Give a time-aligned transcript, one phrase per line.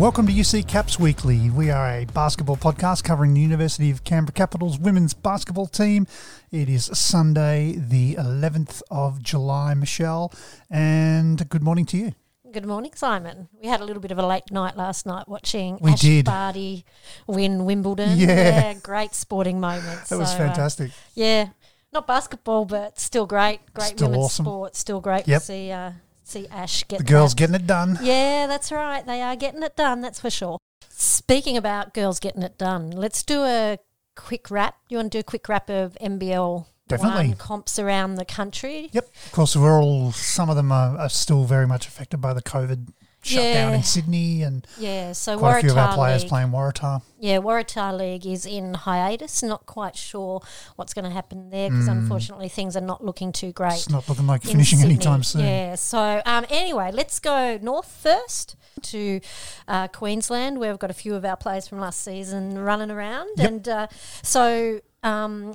[0.00, 1.50] Welcome to UC Caps Weekly.
[1.50, 6.06] We are a basketball podcast covering the University of Canberra Capital's women's basketball team.
[6.50, 10.32] It is Sunday, the 11th of July, Michelle,
[10.70, 12.12] and good morning to you.
[12.50, 13.48] Good morning, Simon.
[13.60, 16.24] We had a little bit of a late night last night watching We Ash did.
[16.24, 16.86] Barty
[17.26, 18.18] win Wimbledon.
[18.18, 18.72] Yeah.
[18.82, 20.06] great sporting moment.
[20.08, 20.92] That was So, uh, fantastic.
[21.14, 21.50] yeah,
[21.92, 23.60] not basketball, but still great.
[23.74, 24.44] Great Still women's awesome.
[24.46, 24.76] sport.
[24.76, 25.40] Still great Yep.
[25.42, 25.92] to see uh,
[26.30, 27.38] see Ash get the girls that.
[27.38, 27.98] getting it done.
[28.02, 29.04] Yeah, that's right.
[29.04, 30.00] They are getting it done.
[30.00, 30.58] That's for sure.
[30.88, 33.78] Speaking about girls getting it done, let's do a
[34.16, 34.76] quick wrap.
[34.88, 37.34] You want to do a quick wrap of NBL Definitely.
[37.38, 38.90] comps around the country?
[38.92, 39.08] Yep.
[39.26, 42.42] Of course, we're all, some of them are, are still very much affected by the
[42.42, 43.76] COVID shutdown Yeah.
[43.76, 46.28] in Sydney and Yeah, so quite a few of our players League.
[46.30, 47.02] playing Waratah.
[47.18, 49.42] Yeah, Waratah League is in hiatus.
[49.42, 50.40] Not quite sure
[50.76, 53.74] what's going to happen there because unfortunately things are not looking too great.
[53.74, 54.94] It's not looking like finishing Sydney.
[54.94, 55.42] anytime soon.
[55.42, 55.74] Yeah.
[55.74, 59.20] So um, anyway, let's go north first to
[59.68, 63.28] uh, Queensland, where we've got a few of our players from last season running around,
[63.36, 63.48] Yep.
[63.48, 63.86] and uh,
[64.22, 64.80] so.
[65.02, 65.54] Um,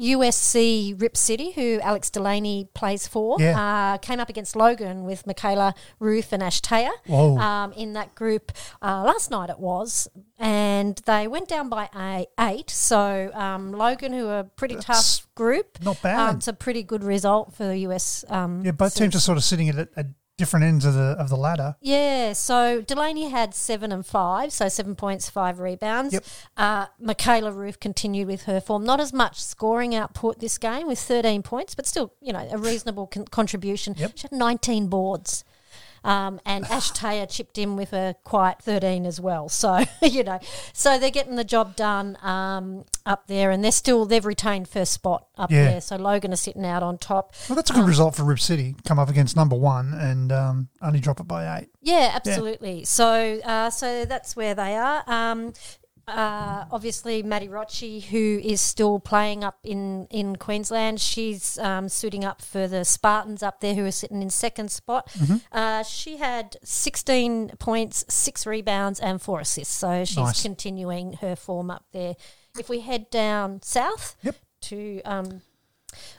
[0.00, 3.92] USC Rip City, who Alex Delaney plays for, Yeah.
[3.94, 8.52] uh, came up against Logan with Michaela Ruth and Ash Taylor um, in that group
[8.82, 9.50] uh, last night.
[9.50, 12.70] It was, and they went down by a eight.
[12.70, 14.86] So um, Logan, who are a pretty That's
[15.18, 16.30] tough group, not bad.
[16.30, 18.24] Um, it's a pretty good result for the US.
[18.28, 20.06] Um, yeah, both teams are sort of sitting at, at
[20.40, 21.76] different ends of the of the ladder.
[21.80, 26.14] Yeah, so Delaney had seven and five, so seven points, five rebounds.
[26.14, 26.24] Yep.
[26.56, 28.82] Uh, Michaela Roof continued with her form.
[28.84, 32.58] Not as much scoring output this game with 13 points, but still, you know, a
[32.58, 33.94] reasonable con- contribution.
[33.96, 34.12] Yep.
[34.16, 35.44] She had 19 boards.
[36.04, 39.48] Um, and Ash Taylor chipped in with a quiet 13 as well.
[39.48, 40.38] So, you know,
[40.72, 44.92] so they're getting the job done um, up there and they're still, they've retained first
[44.92, 45.64] spot up Yeah.
[45.64, 45.80] there.
[45.80, 47.34] So Logan is sitting out on top.
[47.48, 48.74] Well, that's a good result for Rip City.
[48.86, 51.68] Come up against number one and um, only drop it by eight.
[51.82, 52.84] Yeah, absolutely.
[52.84, 55.02] So, uh, so that's where they are.
[56.10, 62.24] Uh, obviously, Maddie Rocci, who is still playing up in, in Queensland, she's um, suiting
[62.24, 65.08] up for the Spartans up there, who are sitting in second spot.
[65.18, 65.36] Mm-hmm.
[65.52, 69.74] Uh, she had 16 points, six rebounds, and four assists.
[69.74, 70.42] So she's Nice.
[70.42, 72.16] continuing her form up there.
[72.58, 74.36] If we head down south Yep.
[74.62, 75.42] to um,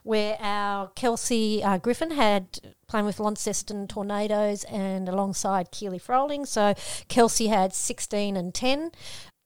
[0.03, 6.45] where our Kelsey uh, Griffin had playing with Launceston Tornadoes and alongside Keely Froling.
[6.45, 6.73] So
[7.07, 8.91] Kelsey had 16 and 10.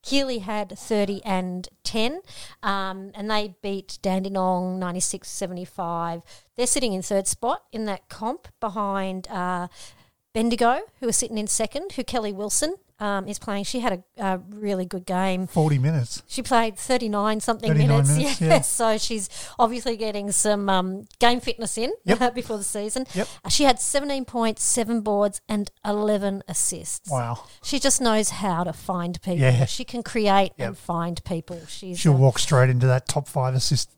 [0.06, 2.22] Keely had 30 and 10,
[2.62, 6.22] um, and they beat Dandenong 96 75.
[6.56, 9.68] They're sitting in third spot in that comp behind uh,
[10.32, 13.63] Bendigo, who are sitting in second, who Kelly Wilson um, is playing.
[13.66, 15.47] She had a, a really good game.
[15.47, 16.23] 40 minutes.
[16.28, 18.09] She played 39 something 39 minutes.
[18.17, 18.47] minutes, yeah.
[18.47, 18.61] yeah.
[18.61, 19.29] So she's
[19.59, 22.33] obviously getting some um, game fitness in Yep.
[22.35, 23.06] before the season.
[23.13, 23.28] Yep.
[23.44, 27.09] Uh, She had 17 points, seven boards, and 11 assists.
[27.09, 27.44] Wow.
[27.63, 29.39] She just knows how to find people.
[29.39, 29.66] Yeah.
[29.66, 30.67] She can create Yep.
[30.67, 31.59] and find people.
[31.67, 33.89] She's She'll uh, walk straight into that top five assist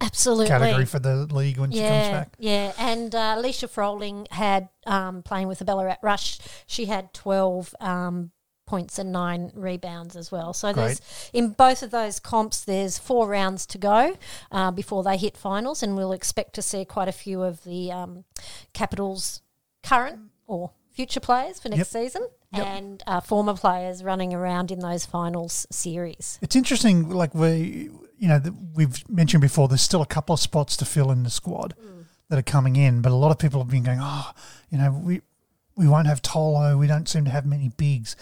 [0.00, 2.34] absolutely category for the league when she comes back.
[2.38, 6.38] Yeah, and uh, Alicia Froling had um, playing with the Ballarat Rush.
[6.66, 8.30] She had twelve um,
[8.68, 10.52] points and nine rebounds as well.
[10.52, 11.00] So there's
[11.32, 14.16] in both of those comps, there's four rounds to go
[14.52, 17.90] uh, before they hit finals, and we'll expect to see quite a few of the
[17.90, 18.24] um,
[18.72, 19.40] Capitals'
[19.82, 21.86] current or future players for next Yep.
[22.04, 22.22] season.
[22.52, 22.66] Yep.
[22.66, 26.38] And uh, former players running around in those finals series.
[26.40, 28.40] It's interesting, like we, you know,
[28.74, 31.74] we've mentioned before, there's still a couple of spots to fill in the squad
[32.30, 34.30] that are coming in, but a lot of people have been going, oh,
[34.70, 35.20] you know, we
[35.76, 38.16] we won't have Tolo, we don't seem to have many bigs.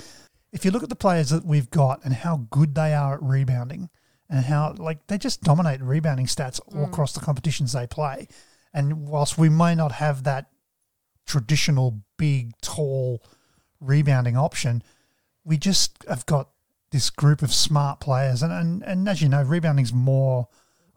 [0.53, 3.23] If you look at the players that we've got and how good they are at
[3.23, 3.91] rebounding,
[4.29, 6.89] and how like they just dominate rebounding stats all mm.
[6.89, 8.29] across the competitions they play,
[8.73, 10.51] and whilst we may not have that
[11.27, 13.23] traditional big, tall
[13.81, 14.83] rebounding option,
[15.45, 16.51] we just have got
[16.91, 18.43] this group of smart players.
[18.43, 20.49] And, and, and as you know, rebounding's more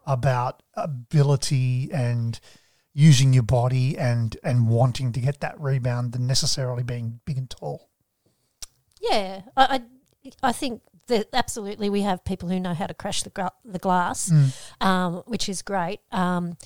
[0.06, 2.38] about ability and
[2.92, 7.50] using your body and, and wanting to get that rebound than necessarily being big and
[7.50, 7.89] tall.
[9.00, 9.80] Yeah, I,
[10.24, 13.52] I, I think that absolutely we have people who know how to crash the gra-
[13.64, 14.30] the glass,
[14.80, 16.00] um, which is great.
[16.12, 16.56] Um,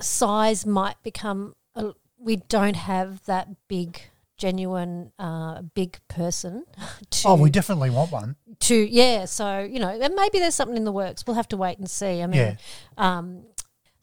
[0.00, 4.00] size might become a, we don't have that big
[4.36, 6.64] genuine uh, big person
[7.10, 8.36] to Oh, we definitely want one.
[8.60, 11.58] to yeah so you know and maybe there's something in the works we'll have to
[11.58, 12.54] wait and see i mean Yeah.
[12.96, 13.42] um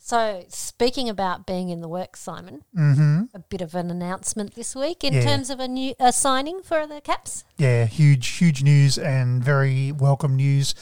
[0.07, 3.23] so speaking about being in the works simon Mm-hmm.
[3.33, 5.23] a bit of an announcement this week in Yeah.
[5.25, 9.91] terms of a new a signing for the caps Yeah, huge, huge news and very
[9.91, 10.73] welcome news.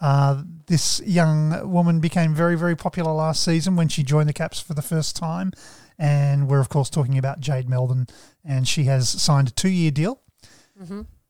[0.00, 4.60] Uh, this young woman became very, very popular last season when she joined the Caps
[4.60, 5.50] for the first time.
[5.98, 8.06] And we're, of course, talking about Jade Melbourne.
[8.44, 10.20] And she has signed a two year deal.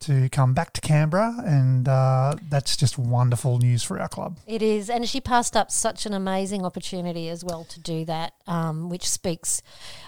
[0.00, 4.38] To come back to Canberra, and uh, that's just wonderful news for our club.
[4.46, 8.34] It is, and she passed up such an amazing opportunity as well to do that,
[8.46, 9.60] um, which speaks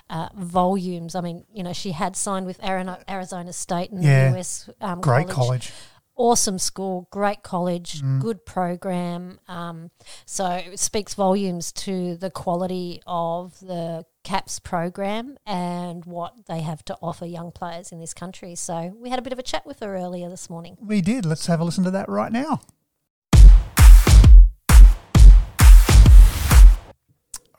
[0.09, 1.15] uh, volumes.
[1.15, 4.31] I mean, you know, she had signed with Arizona State in Yeah.
[4.31, 4.69] the US.
[4.81, 5.73] Um, Great college.
[6.17, 8.21] awesome school, great college, Mm.
[8.21, 9.39] good program.
[9.49, 9.91] Um,
[10.27, 16.85] so it speaks volumes to the quality of the CAPS program and what they have
[16.87, 18.55] to offer young players in this country.
[18.55, 20.77] So we had a bit of a chat with her earlier this morning.
[20.81, 21.25] We did.
[21.25, 22.61] Let's have a listen to that right now.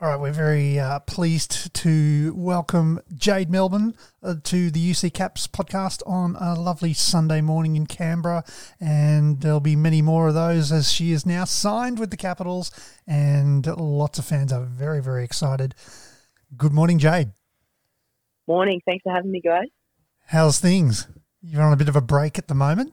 [0.02, 5.46] All right, we're very uh, pleased to welcome Jade Melbourne uh, to the UC Caps
[5.46, 8.42] podcast on a lovely Sunday morning in Canberra.
[8.80, 12.72] And there'll be many more of those as she is now signed with the Capitals,
[13.06, 15.72] and lots of fans are very, very excited.
[16.56, 17.32] Good morning, Jade.
[18.46, 18.80] Morning.
[18.84, 19.68] Thanks for having me, guys.
[20.26, 21.06] How's things?
[21.40, 22.92] You're on a bit of a break at the moment.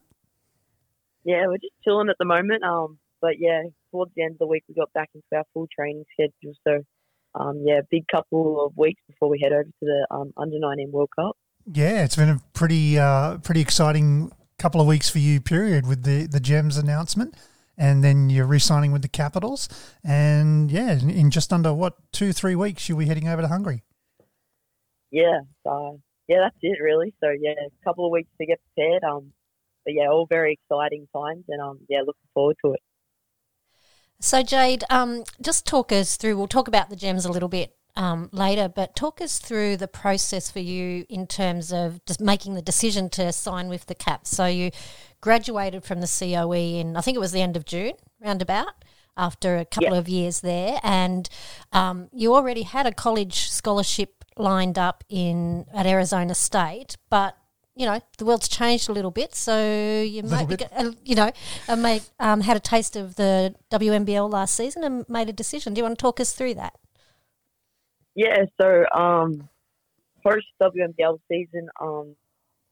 [1.25, 2.63] Yeah, we're just chilling at the moment.
[2.63, 5.67] Um, but yeah, towards the end of the week, we got back into our full
[5.77, 6.53] training schedule.
[6.65, 6.83] So,
[7.35, 10.91] um, yeah, big couple of weeks before we head over to the um, under 19
[10.91, 11.35] World Cup.
[11.71, 15.41] Yeah, it's been a pretty uh, pretty exciting couple of weeks for you.
[15.41, 17.35] Period with the the Gems announcement,
[17.79, 19.67] and then you're re-signing with the Capitals,
[20.03, 23.47] and yeah, in, in just under what two three weeks you'll be heading over to
[23.47, 23.83] Hungary.
[25.09, 27.15] Yeah, so yeah, that's it really.
[27.23, 29.03] So yeah, a couple of weeks to get prepared.
[29.03, 29.33] Um,
[29.85, 32.81] but yeah, all very exciting times, and um, yeah, looking forward to it.
[34.21, 37.77] So, Jade, um, just talk us through, we'll talk about the gems a little bit
[37.95, 42.53] um, later, but talk us through the process for you in terms of just making
[42.55, 44.29] the decision to sign with the Caps.
[44.29, 44.71] So, you
[45.21, 48.83] graduated from the COE in, I think it was the end of June, roundabout,
[49.17, 49.99] after a couple Yeah.
[49.99, 51.27] of years there, and
[51.73, 57.35] um, you already had a college scholarship lined up in at Arizona State, but
[57.75, 61.31] you know the world's changed a little bit, so you might be, uh, you know,
[61.67, 65.73] uh, made, um, had a taste of the WNBL last season and made a decision.
[65.73, 66.75] Do you want to talk us through that?
[68.15, 69.49] Yeah, so um,
[70.25, 72.15] post WNBL season, um,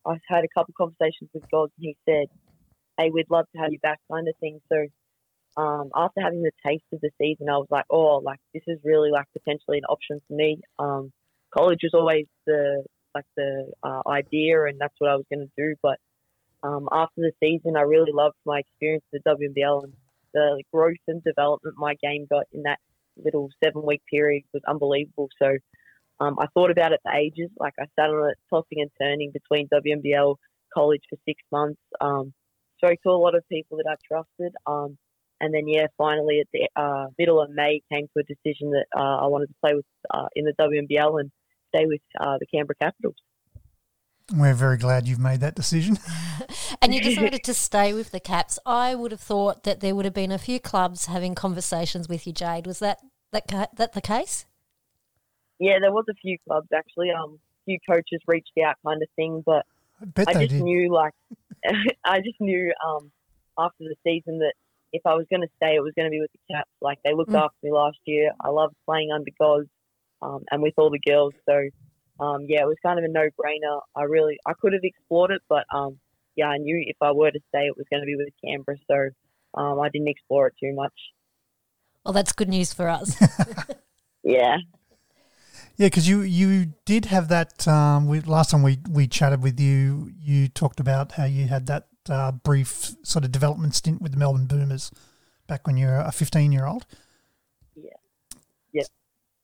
[0.07, 2.27] I had a couple conversations with Goz, and he said,
[2.97, 4.59] "Hey, we'd love to have you back," kind of thing.
[4.69, 4.87] So
[5.61, 8.79] um, after having the taste of the season, I was like, "Oh, like this is
[8.83, 11.11] really like potentially an option for me." Um,
[11.51, 12.83] college was always the
[13.15, 15.75] like the uh, idea, and that's what I was going to do.
[15.81, 15.97] But
[16.63, 19.93] um, after the season, I really loved my experience the WNBL and
[20.33, 22.79] the growth and development my game got in that
[23.15, 25.29] little seven week period was unbelievable.
[25.41, 25.57] So
[26.19, 27.49] um, I thought about it for ages.
[27.59, 30.35] Like I sat on it, tossing and turning between WNBL
[30.73, 31.79] college for six months.
[32.01, 32.33] Um,
[32.77, 34.53] spoke to a lot of people that I trusted.
[34.65, 34.97] Um,
[35.39, 38.85] and then yeah, finally at the uh, middle of May, came to a decision that
[38.95, 41.31] uh, I wanted to play with uh, in the WNBL and
[41.75, 43.15] stay with uh, the Canberra Capitals.
[44.33, 45.97] We're very glad you've made that decision.
[46.81, 48.59] And you decided to stay with the Caps.
[48.65, 52.27] I would have thought that there would have been a few clubs having conversations with
[52.27, 52.67] you, Jade.
[52.67, 52.99] Was that
[53.31, 54.45] that that the case?
[55.59, 57.11] Yeah, there was a few clubs actually.
[57.11, 59.65] Um, a few coaches reached out, kind of thing, but
[60.01, 60.61] I bet I just did.
[60.61, 61.13] knew like
[62.05, 63.11] I just knew um,
[63.57, 64.53] after the season that
[64.93, 66.69] if I was going to stay, it was going to be with the Caps.
[66.81, 67.43] Like they looked Mm.
[67.43, 68.31] after me last year.
[68.39, 69.65] I loved playing under Goz
[70.21, 71.33] um, and with all the girls.
[71.47, 71.69] So
[72.23, 73.81] um, yeah, it was kind of a no brainer.
[73.95, 75.99] I really I could have explored it, but um,
[76.35, 78.77] yeah, I knew if I were to stay, it was going to be with Canberra.
[78.89, 80.93] So um, I didn't explore it too much.
[82.05, 83.17] Well, that's good news for us.
[84.23, 84.57] Yeah,
[85.77, 87.67] Yeah, because you you did have that.
[87.67, 91.67] Um, we, last time we we chatted with you, you talked about how you had
[91.67, 94.91] that uh, brief sort of development stint with the Melbourne Boomers
[95.45, 96.87] back when you were a fifteen year old.
[97.75, 97.91] Yeah.
[98.73, 98.83] Yeah.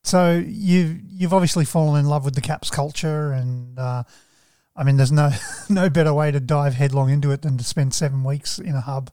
[0.04, 4.02] So you you've obviously fallen in love with the Caps culture, and uh,
[4.76, 5.30] I mean, there's no
[5.70, 8.82] no better way to dive headlong into it than to spend seven weeks in a
[8.82, 9.12] hub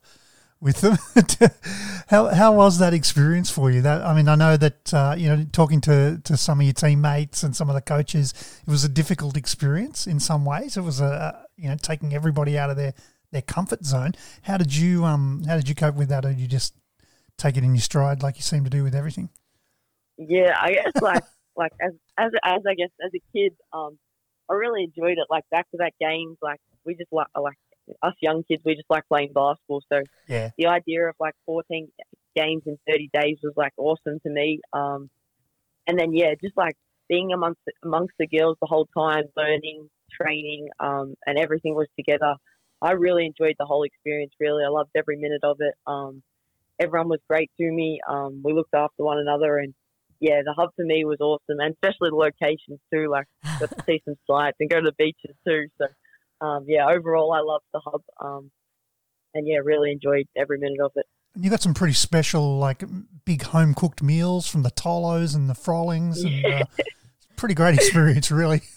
[0.60, 0.98] with them.
[2.08, 3.82] how how was that experience for you?
[3.82, 6.72] That I mean, I know that uh, you know talking to to some of your
[6.72, 8.32] teammates and some of the coaches,
[8.66, 10.76] it was a difficult experience in some ways.
[10.76, 12.94] It was a you know taking everybody out of their
[13.32, 14.12] their comfort zone.
[14.42, 16.74] How did you um how did you cope with that, or did you just
[17.38, 19.30] take it in your stride like you seem to do with everything?
[20.18, 21.24] Yeah, I guess like
[21.56, 23.98] like as as as I guess as a kid, um,
[24.50, 25.26] I really enjoyed it.
[25.30, 27.56] Like back to that games, like we just like like
[28.02, 29.82] us young kids, we just like playing basketball.
[29.92, 30.50] So Yeah.
[30.58, 31.88] the idea of like 14
[32.36, 34.60] games in 30 days was like awesome to me.
[34.72, 35.10] Um,
[35.86, 36.76] and then yeah, just like
[37.08, 42.34] being amongst amongst the girls the whole time, learning, training, um, and everything was together.
[42.82, 44.32] I really enjoyed the whole experience.
[44.38, 45.74] Really, I loved every minute of it.
[45.86, 46.22] Um,
[46.78, 48.00] everyone was great to me.
[48.08, 49.74] Um, we looked after one another, and
[50.20, 53.08] yeah, the hub for me was awesome, and especially the locations too.
[53.10, 53.26] Like
[53.60, 55.66] got to see some sights and go to the beaches too.
[55.78, 55.86] So
[56.40, 58.02] um, yeah, overall, I loved the hub.
[58.20, 58.50] Um,
[59.34, 61.06] and yeah, really enjoyed every minute of it.
[61.34, 62.82] And you got some pretty special, like
[63.24, 66.64] big home cooked meals from the Tolos and the Frolings, and uh,
[67.36, 68.62] pretty great experience, really.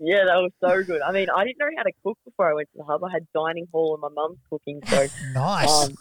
[0.00, 1.00] Yeah, that was so good.
[1.00, 3.04] I mean, I didn't know how to cook before I went to the hub.
[3.04, 5.70] I had dining hall and my mum's cooking, so nice.
[5.70, 5.94] Um,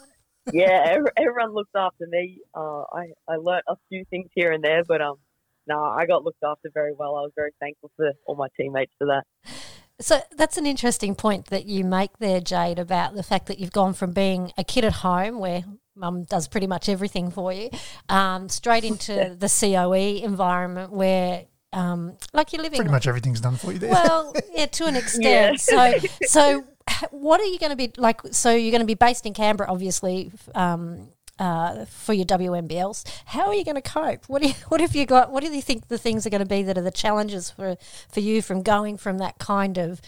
[0.52, 2.40] yeah, everyone looked after me.
[2.56, 5.18] Uh, I I learnt a few things here and there, but um,
[5.68, 7.16] no, nah, I got looked after very well.
[7.16, 9.24] I was very thankful for all my teammates for that.
[10.02, 13.72] So that's an interesting point that you make there, Jade, about the fact that you've
[13.72, 15.64] gone from being a kid at home where
[15.96, 17.70] mum does pretty much everything for you,
[18.10, 23.56] um, straight into the COE environment where um, like you're living pretty much everything's done
[23.56, 23.92] for you there.
[23.92, 25.24] Well, yeah, to an extent.
[25.24, 25.56] Yeah.
[25.56, 26.64] So, so
[27.12, 28.22] what are you going to be like?
[28.32, 31.10] So you're going to be based in Canberra, obviously, um,
[31.44, 33.04] uh, for your WNBLs.
[33.26, 34.30] How are you going to cope?
[34.30, 35.30] What do you, what have you got?
[35.30, 37.76] What do you think the things are going to be that are the challenges for
[38.10, 40.00] for you from going from that kind of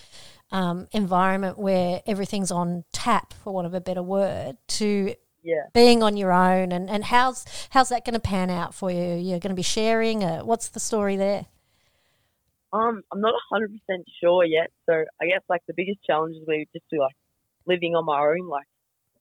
[0.52, 5.14] um, environment where everything's on tap, for want of a better word, to
[5.44, 5.64] yeah.
[5.74, 6.72] being on your own?
[6.72, 9.16] And, and how's how's that going to pan out for you?
[9.16, 10.24] You're going to be sharing.
[10.24, 11.48] Uh, what's the story there?
[12.72, 13.68] Um, I'm not 100%
[14.22, 14.72] sure yet.
[14.86, 17.16] So I guess like the biggest challenge is we just do like
[17.66, 18.48] living on my own.
[18.48, 18.68] Like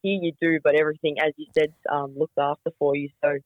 [0.05, 3.09] here you do, but everything, as you said, um, looked after for you.
[3.25, 3.39] So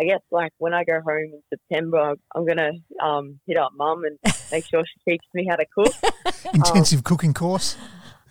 [0.00, 2.70] I guess like when I go home in September, I'm gonna
[3.02, 4.18] um, hit up mum and
[4.52, 5.92] make sure she teaches me how to cook.
[6.54, 7.76] Intensive um, cooking course.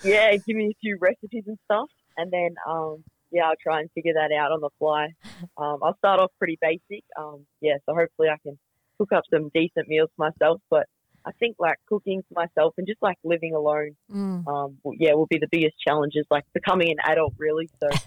[0.04, 3.92] Yeah, give me a few recipes and stuff, and then um, yeah, I'll try and
[3.92, 5.10] figure that out on the fly.
[5.58, 7.04] Um, I'll start off pretty basic.
[7.20, 8.58] Um, yeah, so hopefully I can
[8.98, 10.62] cook up some decent meals for myself.
[10.70, 10.88] But
[11.28, 14.48] I think like cooking for myself and just like living alone, mm.
[14.48, 16.26] um, yeah, will be the biggest challenges.
[16.32, 17.70] Like becoming an adult, really.
[17.82, 17.90] So.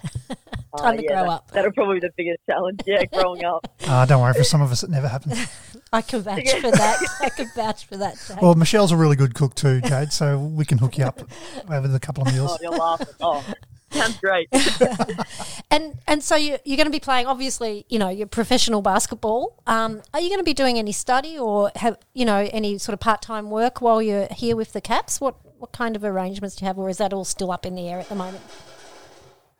[0.72, 1.50] Uh, Time to yeah, grow that, up.
[1.50, 2.80] That'll probably be the biggest challenge.
[2.86, 3.66] Yeah, growing up.
[3.88, 5.48] Uh, don't worry, for some of us, it never happens.
[5.92, 7.18] I can vouch for that.
[7.20, 8.16] I can vouch for that.
[8.28, 8.38] Jade.
[8.40, 11.28] Well, Michelle's a really good cook too, Jade, so we can hook you up
[11.68, 12.52] over the couple of meals.
[12.52, 13.06] Oh, you're laughing.
[13.20, 13.44] Oh,
[13.94, 14.48] Sounds great.
[15.70, 19.60] and and so you you're going to be playing obviously you know your professional basketball.
[19.66, 22.94] Um, are you going to be doing any study or have you know any sort
[22.94, 25.20] of part time work while you're here with the Caps?
[25.20, 27.74] What what kind of arrangements do you have, or is that all still up in
[27.74, 28.44] the air at the moment?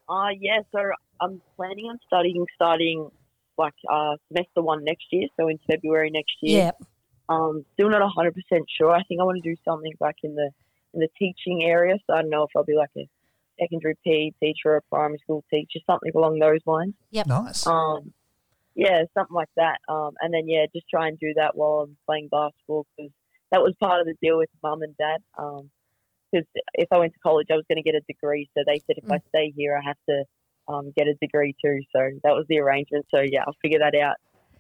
[0.08, 0.60] Uh yeah.
[0.70, 0.78] So
[1.20, 3.10] I'm planning on studying starting
[3.58, 6.64] like uh, semester one next year, so in February next year.
[6.64, 6.86] Yeah.
[7.28, 8.90] Um, still not hundred percent sure.
[8.90, 10.50] I think I want to do something like in the
[10.94, 11.96] in the teaching area.
[12.06, 13.08] So I don't know if I'll be like a
[13.60, 16.94] secondary PE teacher or a primary school teacher, something along those lines.
[17.10, 17.26] Yep.
[17.26, 17.66] Nice.
[17.66, 18.12] Um,
[18.74, 19.78] yeah, something like that.
[19.88, 23.12] Um, and then yeah, just try and do that while I'm playing basketball because
[23.50, 25.20] that was part of the deal with mum and dad.
[25.36, 28.62] Because um, if I went to college, I was going to get a degree, so
[28.66, 29.14] they said if mm.
[29.14, 30.24] I stay here, I have to
[30.72, 31.80] um, get a degree too.
[31.94, 33.06] So that was the arrangement.
[33.12, 34.16] So yeah, I'll figure that out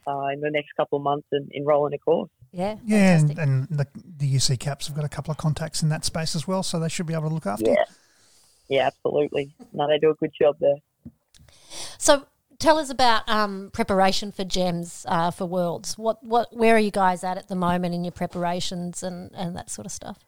[0.06, 2.30] uh, in the next couple of months and enroll in a course.
[2.52, 5.88] Yeah, yeah, and, and, the, the UC Caps have got a couple of contacts in
[5.90, 7.76] that space as well, so they should be able to look after yeah.
[7.88, 7.94] you
[8.70, 9.52] yeah, absolutely.
[9.72, 10.76] No, they do a good job there.
[11.98, 12.24] So
[12.60, 15.98] tell us about um, preparation for Gems uh, for Worlds.
[15.98, 19.56] What what where are you guys at at the moment in your preparations and, and
[19.56, 20.24] that sort of stuff?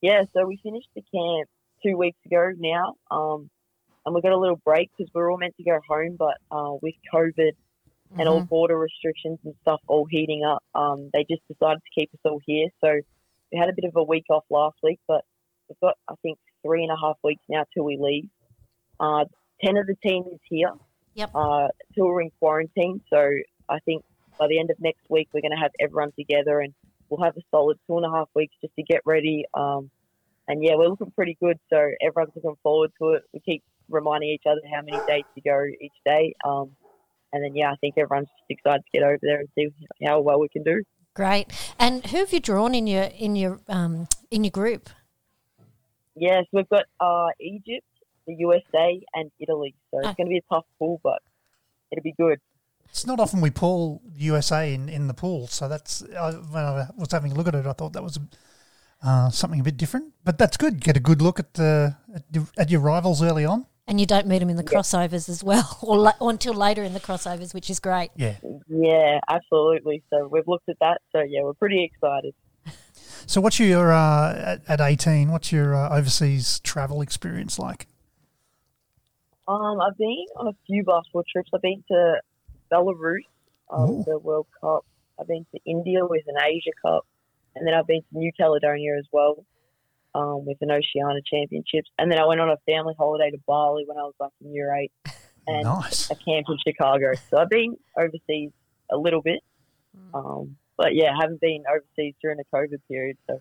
[0.00, 1.48] Yeah, so we finished the camp
[1.84, 3.50] two weeks ago now, um,
[4.06, 6.36] and we got a little break because we are all meant to go home, but
[6.52, 8.20] uh, with COVID mm-hmm.
[8.20, 8.46] and all mm-hmm.
[8.46, 12.40] border restrictions and stuff all heating up, um, they just decided to keep us all
[12.46, 12.68] here.
[12.80, 13.00] So
[13.50, 15.24] we had a bit of a week off last week, but
[15.68, 18.28] we've got I think three and a half weeks now till we leave.
[18.98, 19.24] Uh,
[19.64, 20.72] Ten of the team is here.
[21.14, 21.30] Yep.
[21.34, 23.30] Uh, two are in quarantine, so
[23.68, 24.02] I think
[24.38, 26.74] by the end of next week we're going to have everyone together, and
[27.08, 29.44] we'll have a solid two and a half weeks just to get ready.
[29.54, 29.90] Um,
[30.48, 33.22] and yeah, we're looking pretty good, so everyone's looking forward to it.
[33.32, 36.34] We keep reminding each other how many days to go each day.
[36.44, 36.72] Um,
[37.32, 39.68] and then yeah, I think everyone's just excited to get over there and see
[40.04, 40.82] how well we can do.
[41.14, 41.48] Great.
[41.78, 44.88] And who have you drawn in your in your um, in your group?
[46.14, 47.86] Yes, we've got uh, Egypt,
[48.26, 49.74] the USA, and Italy.
[49.90, 50.14] So it's ah.
[50.14, 51.20] going to be a tough pool, but
[51.90, 52.38] it'll be good.
[52.88, 56.88] It's not often we pull USA in, in the pool, so that's uh, when I
[56.96, 58.18] was having a look at it, I thought that was
[59.02, 60.12] uh, something a bit different.
[60.24, 60.80] But that's good.
[60.80, 63.66] Get a good look at the at, your, at your rivals early on.
[63.88, 66.84] And you don't meet them in the crossovers as well, or, la- or, until later
[66.84, 68.10] in the crossovers, which is great.
[68.14, 68.36] Yeah,
[68.68, 70.04] yeah, absolutely.
[70.08, 71.00] So we've looked at that.
[71.12, 72.34] So yeah, we're pretty excited.
[73.26, 75.30] So, what's your uh, at, at eighteen?
[75.30, 77.86] What's your uh, overseas travel experience like?
[79.48, 81.50] Um, I've been on a few basketball trips.
[81.54, 82.20] I've been to
[82.70, 83.24] Belarus,
[83.70, 84.84] um, the World Cup.
[85.18, 87.06] I've been to India with an Asia Cup,
[87.54, 89.44] and then I've been to New Caledonia as well
[90.14, 91.90] um, with an Oceania Championships.
[91.98, 94.54] And then I went on a family holiday to Bali when I was like in
[94.54, 94.92] year eight,
[95.46, 96.10] and nice.
[96.10, 97.12] a camp in Chicago.
[97.30, 98.50] So I've been overseas
[98.90, 99.40] a little bit.
[99.96, 100.14] Hmm.
[100.14, 103.16] Um, but yeah, haven't been overseas during the COVID period.
[103.28, 103.40] So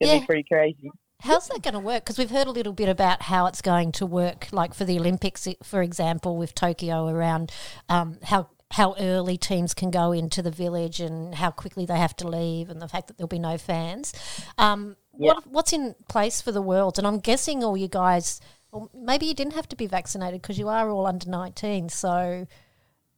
[0.00, 0.20] gonna Yeah.
[0.20, 0.90] be pretty crazy.
[1.22, 2.04] How's that going to work?
[2.04, 4.98] Because we've heard a little bit about how it's going to work, like for the
[4.98, 7.52] Olympics, for example, with Tokyo around
[7.90, 12.16] um, how how early teams can go into the village and how quickly they have
[12.16, 14.14] to leave, and the fact that there'll be no fans.
[14.56, 15.32] Um, Yeah.
[15.34, 16.96] what, what's in place for the world?
[16.96, 18.40] And I'm guessing all you guys,
[18.72, 21.88] or maybe you didn't have to be vaccinated because you are all under 19.
[21.90, 22.46] So,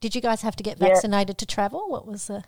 [0.00, 0.88] did you guys have to get Yeah.
[0.88, 1.84] vaccinated to travel?
[1.88, 2.42] What was the?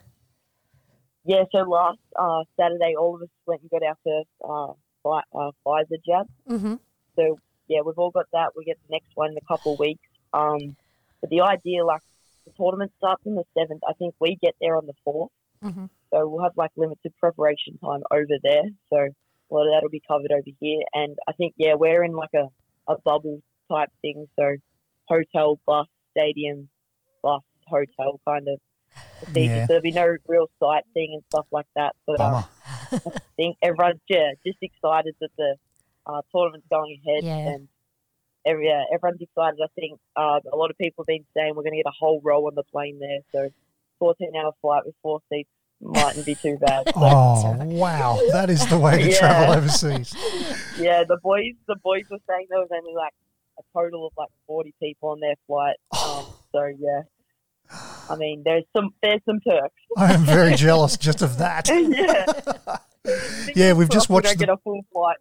[1.25, 5.29] Yeah, so last uh, Saturday, all of us went and got our first uh, Pfi-
[5.33, 6.27] uh, Pfizer jab.
[6.49, 6.75] Mm-hmm.
[7.15, 8.49] So yeah, we've all got that.
[8.55, 10.01] We get the next one in a couple of weeks.
[10.33, 10.75] Um,
[11.21, 12.01] but the idea, like
[12.45, 13.81] the tournament starts on the seventh.
[13.87, 15.31] I think we get there on the fourth,
[15.63, 15.89] Mhm.
[16.13, 18.63] so we'll have like limited preparation time over there.
[18.91, 20.81] So a lot of that'll be covered over here.
[20.93, 22.47] And I think yeah, we're in like a,
[22.87, 23.41] a bubble
[23.71, 24.27] type thing.
[24.35, 24.57] So
[25.07, 26.69] hotel, bus, stadium,
[27.23, 28.59] bus, hotel kind of.
[29.23, 29.53] Procedure.
[29.55, 29.61] Yeah.
[29.63, 31.95] So there'll be no real sightseeing and stuff like that.
[32.07, 32.43] But um,
[32.91, 32.99] I
[33.35, 35.55] think everyone's yeah, just excited that the
[36.05, 37.53] uh, tournament's going ahead Yeah.
[37.53, 37.67] and
[38.45, 39.59] every, yeah, everyone's excited.
[39.63, 41.97] I think uh, a lot of people have been saying we're going to get a
[41.97, 43.49] whole row on the plane there, so
[43.99, 45.49] 14 hour flight with four seats
[45.81, 46.83] mightn't be too bad.
[46.95, 49.19] Oh wow, that is the way to Yeah.
[49.19, 50.13] travel overseas.
[50.79, 53.13] yeah, the boys the boys were saying there was only like
[53.59, 55.75] a total of like 40 people on their flight.
[55.91, 57.01] Um, so yeah,
[58.09, 59.73] I mean there's some there's some perks.
[59.97, 61.67] I am very jealous just of that.
[61.73, 62.77] yeah.
[63.55, 65.17] Yeah, we've just watched the- get a full flight.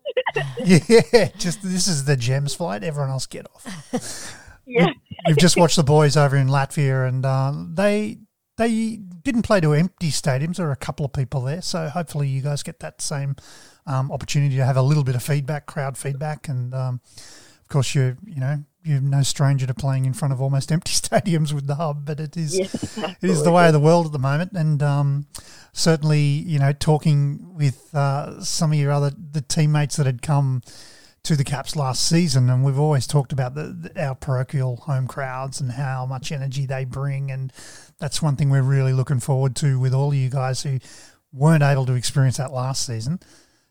[0.65, 2.83] Yeah, just this is the Gems flight.
[2.83, 4.35] Everyone else get off.
[4.67, 4.87] yeah.
[5.27, 8.21] We've just watched the boys over in Latvia, and uh, they
[8.57, 10.57] they didn't play to empty stadiums.
[10.57, 13.37] There were a couple of people there, so hopefully you guys get that same
[13.87, 17.95] um, opportunity to have a little bit of feedback, crowd feedback, and um, of course
[17.95, 21.67] you you know you're no stranger to playing in front of almost empty stadiums with
[21.67, 24.19] the hub, but it is Yes, it is the way of the world at the
[24.19, 25.27] moment, and um,
[25.73, 30.63] certainly, you know, talking with uh, some of your other the teammates that had come
[31.25, 33.63] to the Caps last season, and we've always talked about the,
[33.95, 37.51] the, our parochial home crowds and how much energy they bring, and
[37.99, 40.79] that's one thing we're really looking forward to with all of you guys who
[41.33, 43.19] weren't able to experience that last season.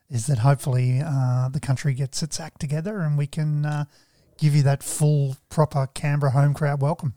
[0.09, 3.85] Is that hopefully uh, the country gets its act together and we can uh,
[4.43, 7.13] give you that full, proper Canberra home crowd welcome.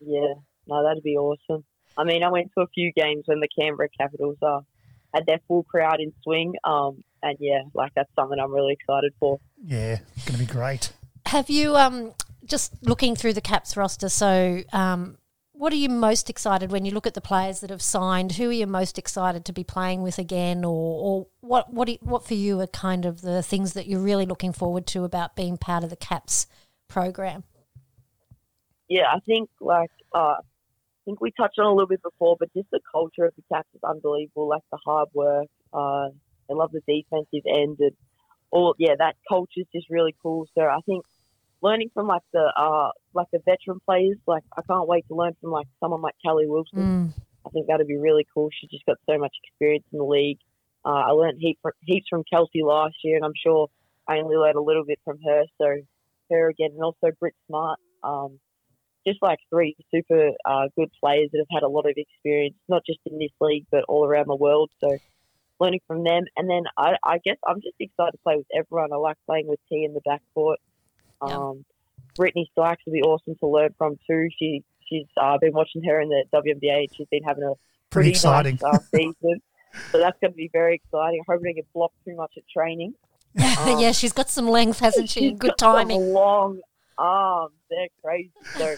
[0.00, 0.34] Yeah,
[0.66, 1.64] no, that'd be awesome.
[1.96, 4.60] I mean, I went to a few games when the Canberra Capitals uh,
[5.14, 9.14] had their full crowd in swing, um, and yeah, like that's something I'm really excited
[9.18, 9.40] for.
[9.64, 10.92] Yeah, it's going to be great.
[11.24, 12.12] Have you um
[12.44, 14.10] just looking through the Caps roster?
[14.10, 15.16] So, um,
[15.58, 18.32] what are you most excited when you look at the players that have signed?
[18.32, 21.98] Who are you most excited to be playing with again, or, or what what you-
[22.02, 25.34] what for you are kind of the things that you're really looking forward to about
[25.34, 26.46] being part of the Caps
[26.88, 27.44] program?
[28.88, 32.52] Yeah, I think like uh, I think we touched on a little bit before, but
[32.54, 34.48] just the culture of the Caps is unbelievable.
[34.48, 36.08] Like the hard work, uh,
[36.48, 37.92] they love the defensive end, and
[38.50, 38.74] all.
[38.78, 40.46] Yeah, that culture is just really cool.
[40.54, 41.04] So I think
[41.62, 45.34] learning from like the uh, like the veteran players, like I can't wait to learn
[45.40, 46.78] from like someone like Kelly Wilson.
[46.78, 47.12] Mm.
[47.46, 48.50] I think that'd be really cool.
[48.60, 50.38] She just got so much experience in the league.
[50.84, 53.68] Uh, I learned heap, heaps from Kelsey last year, and I'm sure
[54.08, 55.44] I only learned a little bit from her.
[55.60, 55.76] So
[56.30, 57.78] her again, and also Britt Smart.
[58.02, 58.38] Um,
[59.06, 62.82] just like three super uh, good players that have had a lot of experience, not
[62.84, 64.70] just in this league, but all around the world.
[64.80, 64.98] So
[65.60, 66.24] learning from them.
[66.36, 68.92] And then I, I guess I'm just excited to play with everyone.
[68.92, 70.56] I like playing with T in the backcourt.
[71.26, 71.52] Yeah.
[72.16, 74.28] Brittany Sykes would be awesome to learn from too.
[74.38, 76.78] She she's uh, been watching her in the WNBA.
[76.78, 77.52] and She's been having a
[77.90, 78.58] Pretty exciting.
[78.62, 79.40] nice, uh, season.
[79.92, 81.20] so that's going to be very exciting.
[81.28, 82.94] I hope I don't get blocked too much at training.
[83.38, 85.20] Um, yeah, she's got some length, hasn't she?
[85.30, 86.12] she's Good got some timing.
[86.12, 86.60] long
[86.98, 87.54] arms.
[87.70, 88.30] They're crazy.
[88.56, 88.74] So,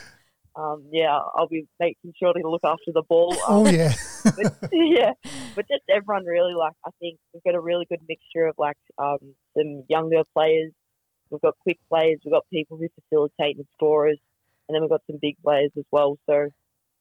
[0.56, 3.32] um, yeah, I'll be making sure to look after the ball.
[3.32, 3.92] Um, Oh yeah,
[4.24, 5.12] but, yeah,
[5.54, 6.72] but just everyone really like.
[6.86, 9.18] I think we've got a really good mixture of like um,
[9.56, 10.72] some younger players.
[11.30, 12.18] We've got quick players.
[12.24, 14.18] We've got people who facilitate and scorers,
[14.68, 16.18] and then we've got some big players as well.
[16.28, 16.48] So,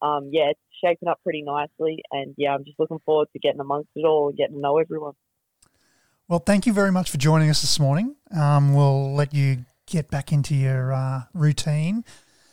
[0.02, 2.02] um, yeah, it's shaping up pretty nicely.
[2.10, 4.78] And yeah, I'm just looking forward to getting amongst it all and getting to know
[4.78, 5.14] everyone.
[6.28, 8.14] Well, thank you very much for joining us this morning.
[8.36, 12.04] Um, we'll let you get back into your uh, routine.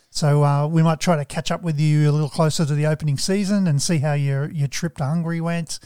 [0.09, 2.85] So uh, we might try to catch up with you a little closer to the
[2.85, 5.79] opening season and see how your your trip to Hungary went.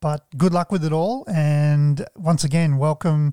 [0.00, 3.32] But good luck with it all, and once again, welcome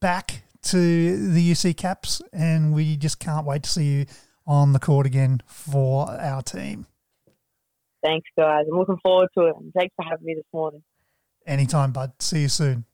[0.00, 4.06] back to the UC Caps, and we just can't wait to see you
[4.46, 6.86] on the court again for our team.
[8.04, 8.64] Thanks, guys.
[8.70, 9.56] I'm looking forward to it.
[9.58, 10.82] And thanks for having me this morning.
[11.46, 12.12] Anytime, bud.
[12.20, 12.84] See you soon.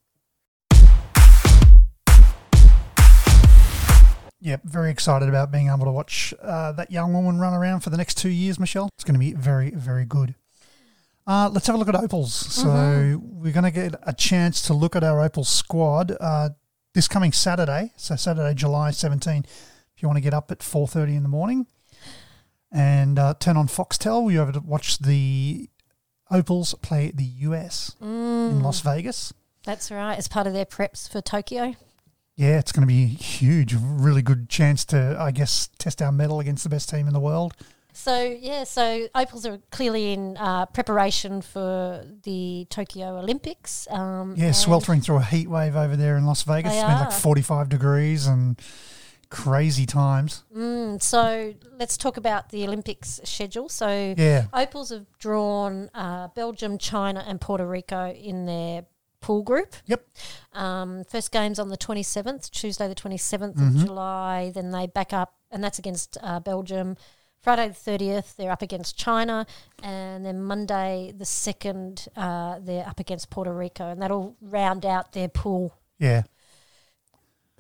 [4.43, 7.91] Yep, very excited about being able to watch uh, that young woman run around for
[7.91, 8.89] the next two years, Michelle.
[8.95, 10.35] It's going to be very, very good.
[11.27, 12.33] Uh, let's have a look at Opals.
[12.33, 13.43] So Mm-hmm.
[13.43, 16.51] we're going to get a chance to look at our Opals squad uh,
[16.95, 17.93] this coming Saturday.
[17.97, 19.45] So Saturday, July 17.
[19.97, 21.67] If you want to get up at 4.30 in the morning
[22.73, 25.69] and uh, turn on Foxtel, you're able to watch the
[26.31, 28.51] Opals play the US Mm.
[28.51, 29.33] in Las Vegas.
[29.65, 30.17] That's right.
[30.17, 31.75] As part of their preps for Tokyo.
[32.37, 33.75] Yeah, it's going to be huge.
[33.79, 37.21] Really good chance to, I guess, test our mettle against the best team in the
[37.21, 37.55] world.
[38.03, 43.87] So yeah, so Opals are clearly in uh, preparation for the Tokyo Olympics.
[43.91, 46.73] Um, Yeah, sweltering through a heat wave over there in Las Vegas.
[46.73, 48.59] It's been like 45 degrees and
[49.29, 50.45] crazy times.
[50.57, 53.69] Mm, so let's talk about the Olympics schedule.
[53.69, 54.47] So Yeah.
[54.55, 58.87] Opals have drawn uh, Belgium, China, and Puerto Rico in their
[59.21, 59.75] pool group.
[59.87, 60.07] Yep.
[60.55, 63.79] Um, first game's on the 27th, Tuesday the 27th Mm-hmm.
[63.81, 64.51] of July.
[64.55, 66.97] Then they back up, and that's against uh, Belgium.
[67.43, 69.47] Friday the 30th, they're up against China.
[69.83, 73.89] And then Monday the 2nd, uh, they're up against Puerto Rico.
[73.91, 75.75] And that'll round out their pool.
[75.99, 76.23] Yeah.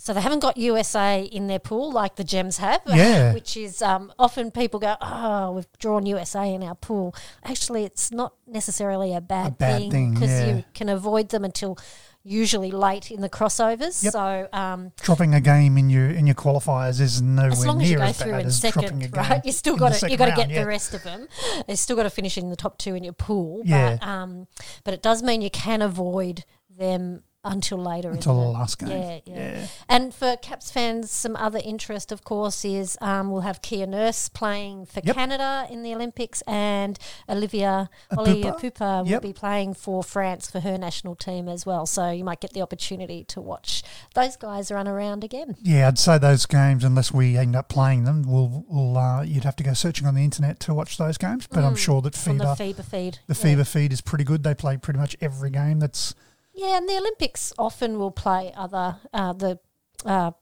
[0.00, 3.34] So they haven't got USA in their pool like the Gems have, Yeah.
[3.34, 7.14] which is um, often people go, oh, we've drawn USA in our pool.
[7.44, 10.56] Actually, it's not necessarily a bad, bad thing, because yeah.
[10.56, 11.76] you can avoid them until
[12.22, 14.02] usually late in the crossovers.
[14.02, 14.12] Yep.
[14.12, 17.88] So um, Dropping a game in your in your qualifiers is nowhere as long as
[17.88, 19.10] near you go as through bad in as dropping a second, game.
[19.12, 19.44] right?
[19.44, 20.62] You still got to you got to get yeah.
[20.62, 21.28] the rest of them.
[21.68, 23.62] You still got to finish in the top two in your pool.
[23.64, 23.96] Yeah.
[24.00, 24.46] But, um,
[24.84, 26.44] but it does mean you can avoid
[26.78, 28.10] them until later.
[28.10, 28.90] Until the last game.
[28.90, 29.34] Yeah, yeah.
[29.36, 29.66] Yeah.
[29.88, 34.28] And for Caps fans, some other interest, of course, is um, we'll have Kia Nurse
[34.28, 35.14] playing for Yep.
[35.16, 36.98] Canada in the Olympics, and
[37.28, 38.18] Olivia Epoupa.
[38.18, 39.22] Olivia Pupa Yep.
[39.22, 41.86] will be playing for France for her national team as well.
[41.86, 43.82] So you might get the opportunity to watch
[44.14, 45.56] those guys run around again.
[45.62, 49.44] Yeah, I'd say those games, unless we end up playing them, we'll, we'll uh, you'd
[49.44, 51.46] have to go searching on the internet to watch those games.
[51.46, 52.30] But I'm sure that Mm.
[52.32, 53.18] on the FIBA, FIBA feed.
[53.28, 53.56] the yeah.
[53.56, 54.42] FIBA feed is pretty good.
[54.42, 55.78] They play pretty much every game.
[55.78, 56.14] That's
[56.54, 59.58] Yeah, and the Olympics often will play other uh, the
[60.04, 60.32] uh,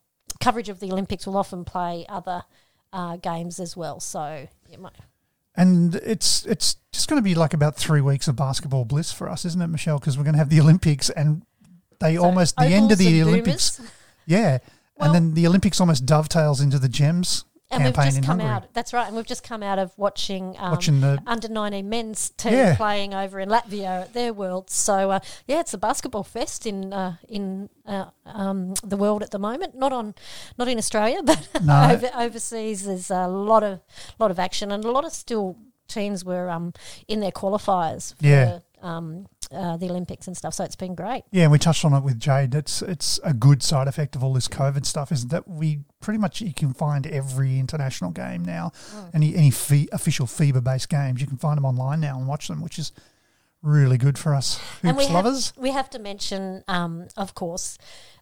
[0.40, 2.42] coverage of the Olympics will often play other
[2.92, 4.00] uh, games as well.
[4.00, 4.92] So you might.
[5.56, 9.28] and it's it's just going to be like about three weeks of basketball bliss for
[9.28, 9.98] us, isn't it, Michelle?
[9.98, 11.42] Because we're going to have the Olympics and
[12.00, 13.76] they So almost the end of the Olympics.
[13.76, 13.92] Boomers.
[14.26, 14.58] Yeah,
[14.96, 18.46] Well- and then the Olympics almost dovetails into the Gems And we've just come Hungary.
[18.46, 18.72] out.
[18.72, 19.06] That's right.
[19.06, 22.76] And we've just come out of watching, um, Watching the under 19 men's team Yeah.
[22.76, 24.70] playing over in Latvia at their world.
[24.70, 29.32] So uh, yeah, it's a basketball fest in uh, in uh, um, the world at
[29.32, 29.74] the moment.
[29.76, 30.14] Not on,
[30.56, 31.90] not in Australia, but No.
[31.90, 32.84] over, overseas.
[32.86, 33.80] There's a lot of
[34.18, 35.56] lot of action and a lot of still
[35.88, 36.72] teams were um,
[37.06, 38.58] in their qualifiers for Yeah.
[38.82, 40.54] um, uh, the Olympics and stuff.
[40.54, 41.24] So it's been great.
[41.30, 42.54] Yeah, and we touched on it with Jade.
[42.54, 46.18] It's it's a good side effect of all this COVID stuff is that we pretty
[46.18, 49.10] much you can find every international game now, Mm.
[49.14, 52.48] any any fee, official FIBA based games you can find them online now and watch
[52.48, 52.92] them, which is
[53.62, 55.52] really good for us and we hoops have, lovers.
[55.56, 57.76] we have to mention, um, of course,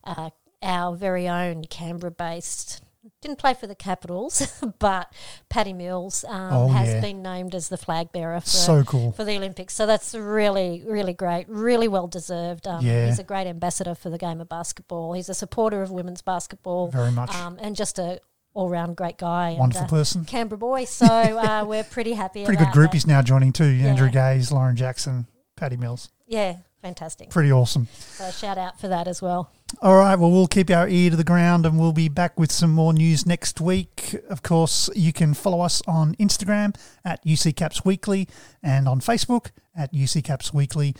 [0.04, 0.30] uh,
[0.62, 2.82] our very own Canberra-based.
[3.26, 5.12] Didn't play for the Capitals, but
[5.48, 7.00] Paddy Mills um, Oh, has yeah.
[7.00, 9.10] been named as the flag bearer for So cool.
[9.12, 9.74] for the Olympics.
[9.74, 12.68] So that's really, really great, really well deserved.
[12.68, 13.06] Um, Yeah.
[13.06, 15.12] He's a great ambassador for the game of basketball.
[15.14, 17.34] He's a supporter of women's basketball, Very much.
[17.34, 18.20] um, and just a
[18.54, 19.50] all-round great guy.
[19.50, 20.24] and, Wonderful uh, person.
[20.24, 20.84] Canberra boy.
[20.84, 22.44] So uh, we're pretty happy.
[22.44, 22.90] Pretty good about that.
[22.92, 23.64] groupies now joining too.
[23.64, 24.34] Andrew Yeah.
[24.36, 26.10] Gaze, Lauren Jackson, Paddy Mills.
[26.28, 27.30] Yeah, fantastic.
[27.30, 27.88] Pretty awesome.
[27.92, 29.50] So shout out for that as well.
[29.82, 32.52] All right, well, we'll keep our ear to the ground and we'll be back with
[32.52, 34.14] some more news next week.
[34.28, 38.28] Of course, you can follow us on Instagram at UC Caps Weekly
[38.62, 40.94] and on Facebook at UC Caps Weekly.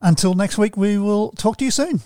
[0.00, 2.02] Until next week, we will talk to you soon.